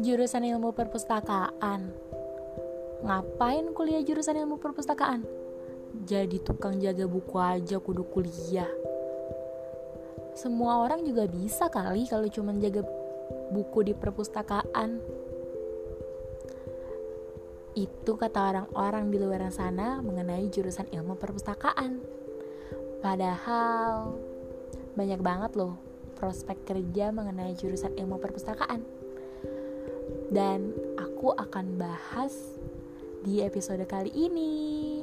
[0.00, 1.92] jurusan ilmu perpustakaan.
[3.04, 5.28] Ngapain kuliah jurusan ilmu perpustakaan?
[6.08, 8.68] Jadi tukang jaga buku aja kudu kuliah.
[10.32, 12.80] Semua orang juga bisa kali kalau cuma jaga
[13.52, 15.04] buku di perpustakaan.
[17.76, 22.00] Itu kata orang-orang di luar sana mengenai jurusan ilmu perpustakaan.
[23.04, 24.16] Padahal
[24.96, 25.76] banyak banget loh
[26.16, 29.09] prospek kerja mengenai jurusan ilmu perpustakaan.
[30.30, 32.32] Dan aku akan bahas
[33.26, 34.99] di episode kali ini.